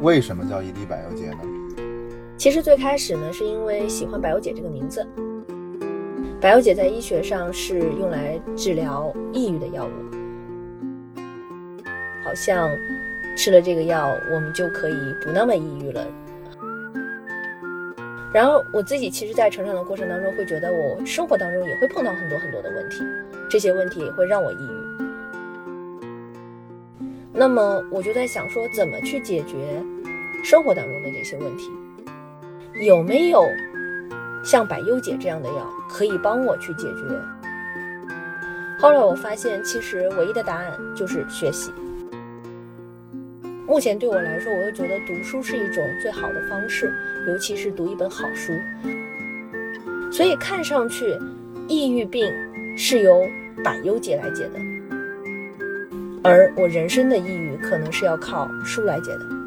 [0.00, 1.38] 为什么叫伊丽百忧解呢？
[2.36, 5.06] 其实最开始呢，是因为喜欢百忧解这个名字。
[6.40, 9.90] 百忧解在医学上是用来治疗抑郁的药物，
[12.22, 12.68] 好像
[13.36, 16.06] 吃了这个药，我们就可以不那么抑郁了。
[18.34, 22.98] 然后我自己其实，在成长的过程当中，会觉得我生活当中也会碰到很多很多的问题，
[23.48, 24.93] 这些问题也会让我抑郁。
[27.36, 29.82] 那么我就在想说，怎么去解决
[30.44, 31.68] 生活当中的这些问题？
[32.86, 33.44] 有没有
[34.44, 37.20] 像百忧解这样的药可以帮我去解决？
[38.78, 41.72] 后来我发现，其实唯一的答案就是学习。
[43.66, 46.92] 目前对我来说，我又觉得读书是一种最好的方式，
[47.26, 48.52] 尤其是读一本好书。
[50.12, 51.18] 所以看上去，
[51.66, 52.32] 抑郁病
[52.76, 53.26] 是由
[53.64, 54.60] 百忧解来解的，
[56.24, 59.43] 而我人生的抑郁可能是要靠书来解的。